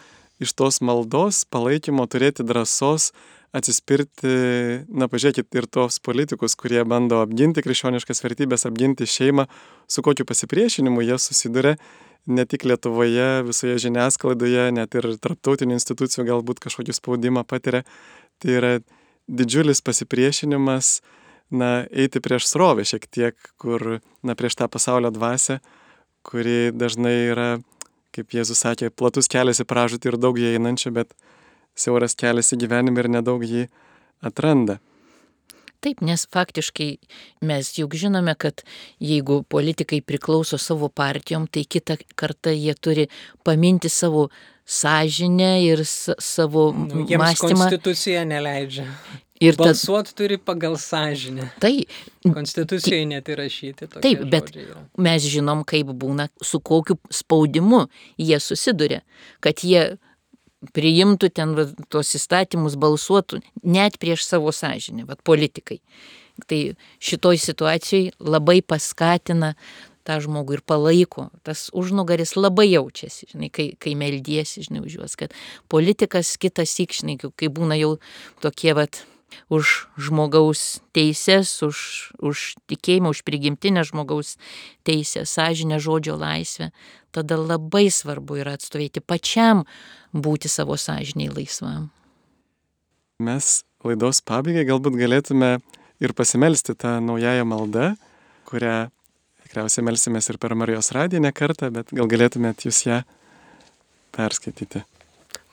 [0.43, 3.11] iš tos maldos palaikymo turėti drąsos
[3.53, 4.33] atsispirti,
[4.89, 9.45] na pažiūrėkit, ir tos politikus, kurie bando apginti krikščioniškas vertybės, apginti šeimą,
[9.85, 11.75] su kokiu pasipriešinimu jie susiduria
[12.25, 17.83] ne tik Lietuvoje, visoje žiniasklaidoje, net ir tarptautinių institucijų galbūt kažkokį spaudimą patiria.
[18.41, 18.71] Tai yra
[19.27, 21.01] didžiulis pasipriešinimas,
[21.53, 25.59] na, eiti prieš srovę šiek tiek, kur, na, prieš tą pasaulio dvasę,
[26.25, 27.49] kuri dažnai yra,
[28.15, 31.13] kaip Jėzus sakė, platus kelias į pražūtį ir daug jį einančių, bet
[31.75, 33.67] siauras kelias į gyvenimą ir nedaug jį
[34.23, 34.79] atranda.
[35.83, 36.87] Taip, nes faktiškai
[37.43, 38.61] mes juk žinome, kad
[39.03, 43.09] jeigu politikai priklauso savo partijom, tai kitą kartą jie turi
[43.43, 44.29] paminti savo
[44.65, 47.59] sąžinę ir savo nu, mąstymą.
[47.59, 48.85] Konstitucija neleidžia.
[49.43, 50.15] Ir Balsuot tad...
[50.15, 51.49] turi pagal sąžinę.
[51.59, 51.85] Tai.
[52.33, 53.89] Konstitucijoje net įrašyti.
[53.99, 54.53] Taip, bet
[54.97, 57.83] mes žinom, kaip būna, su kokiu spaudimu
[58.17, 59.01] jie susiduria,
[59.43, 59.97] kad jie
[60.71, 65.81] priimtų ten va, tos įstatymus, balsuotų net prieš savo sąžinę, va, politikai.
[66.47, 66.61] Tai
[67.03, 69.53] šitoj situacijai labai paskatina
[70.07, 71.29] tą žmogų ir palaiko.
[71.47, 75.35] Tas užnugaris labai jaučiasi, žinai, kai, kai meldiesi, žinai, už juos, kad
[75.71, 77.95] politikas kitas įkšnai, kai būna jau
[78.43, 79.03] tokie, vat,
[79.49, 84.37] už žmogaus teises, už, už tikėjimą, už prigimtinę žmogaus
[84.85, 86.71] teisę, sąžinę, žodžio laisvę,
[87.13, 89.65] tada labai svarbu yra atstovėti pačiam
[90.13, 91.89] būti savo sąžiniai laisvam.
[93.21, 95.57] Mes laidos pabaigai galbūt galėtume
[96.03, 97.93] ir pasimelsti tą naująją maldą,
[98.49, 98.89] kurią
[99.53, 103.03] tikriausiai melsimės ir per Marijos radiją ne kartą, bet gal galėtumėt jūs ją
[104.15, 104.81] perskaityti.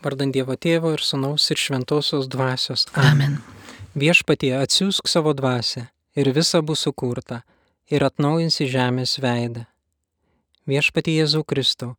[0.00, 2.86] Vardant Dievo Tėvo ir Sūnaus ir Šventosios Dvasios.
[2.96, 3.42] Amen.
[3.92, 7.42] Viešpatie atsiųsk savo dvasę ir visa bus sukurta
[7.92, 9.66] ir atnaujinsi žemės veidą.
[10.64, 11.98] Viešpatie Jėzau Kristau,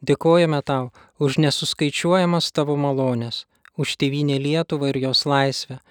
[0.00, 3.44] dėkojame tau už nesuskaičiuojamas tavo malonės,
[3.76, 5.82] už tėvynę Lietuvą ir jos laisvę,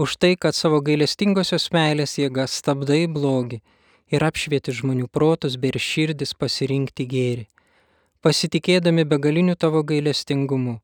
[0.00, 3.60] už tai, kad savo gailestingosios meilės jėga stabdai blogį
[4.12, 7.46] ir apšvieti žmonių protus bei širdis pasirinkti gėrį.
[8.22, 10.76] Pasitikėdami begaliniu tavo gailestingumu,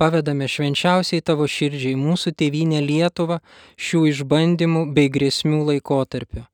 [0.00, 3.40] pavedame švenčiausiai tavo širdžiai mūsų tėvynę Lietuvą
[3.76, 6.46] šių išbandymų bei grėsmių laikotarpio.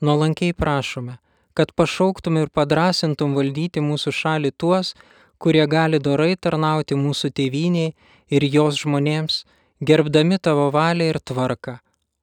[0.00, 1.18] Nuolankiai prašome,
[1.54, 4.94] kad pašauktum ir padrasintum valdyti mūsų šalį tuos,
[5.38, 7.94] kurie gali dorai tarnauti mūsų tėvyniai
[8.34, 9.44] ir jos žmonėms,
[9.82, 11.78] gerbdami tavo valią ir tvarką,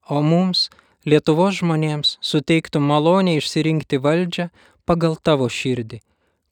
[0.09, 0.69] o mums,
[1.05, 4.47] Lietuvos žmonėms, suteiktų malonę išsirinkti valdžią
[4.89, 5.99] pagal tavo širdį,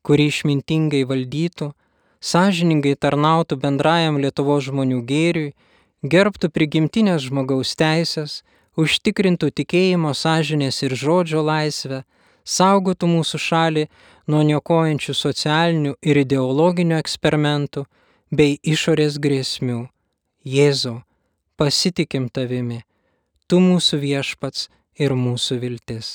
[0.05, 1.71] kuri išmintingai valdytų,
[2.21, 5.55] sąžiningai tarnautų bendrajam Lietuvos žmonių gėriui,
[6.05, 8.43] gerbtų prigimtinės žmogaus teisės,
[8.77, 12.03] užtikrintų tikėjimo, sąžinės ir žodžio laisvę,
[12.45, 13.87] saugotų mūsų šalį
[14.29, 17.87] nuo niokojančių socialinių ir ideologinių eksperimentų
[18.29, 19.87] bei išorės grėsmių.
[20.45, 20.99] Jėzau,
[21.57, 22.83] pasitikim tavimi,
[23.53, 24.65] tu mūsų viešpats
[24.97, 26.07] ir mūsų viltis.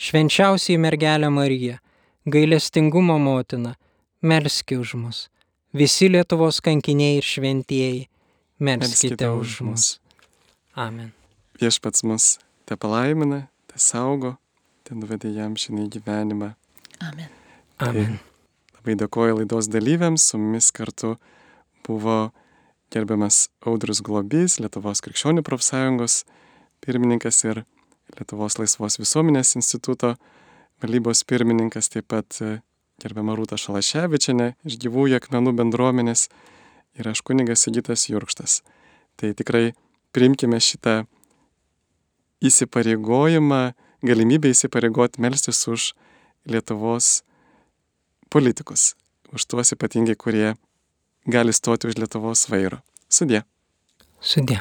[0.00, 1.74] Švenčiausiai mergelė Marija,
[2.24, 3.74] gailestingumo motina,
[4.24, 5.18] melski už mus.
[5.76, 8.06] Visi Lietuvos kankiniai ir šventieji,
[8.56, 9.90] melskite už mus.
[10.72, 11.12] Amen.
[11.60, 12.30] Viešpats mus
[12.64, 14.38] te palaimina, te saugo,
[14.88, 16.54] te nuvedė jam šiandien gyvenimą.
[17.04, 17.28] Amen.
[17.84, 18.16] Amen.
[18.16, 21.18] Tai labai dėkoju laidos dalyviams, su mumis kartu
[21.84, 22.30] buvo
[22.90, 26.24] gerbiamas Audrus Globys, Lietuvos krikščionių profsąjungos
[26.84, 27.62] pirmininkas ir
[28.16, 30.16] Lietuvos laisvos visuomenės instituto
[30.82, 32.40] valdybos pirmininkas, taip pat
[33.00, 36.26] gerbiama Rūta Šalaševičiane iš gyvųjų akmenų bendruomenės
[36.98, 38.60] ir aš kunigas Sigitas Jurkštas.
[39.16, 39.70] Tai tikrai
[40.16, 41.04] priimkime šitą
[42.42, 43.60] įsipareigojimą,
[44.02, 45.92] galimybę įsipareigoti melstis už
[46.48, 47.20] Lietuvos
[48.32, 48.94] politikus,
[49.30, 50.54] už tuos ypatingai, kurie
[51.26, 52.80] gali stoti už Lietuvos vairo.
[53.10, 53.42] Sudė.
[54.20, 54.60] Sudė.